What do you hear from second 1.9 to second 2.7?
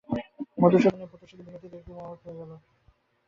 অবাক হয়ে রইল।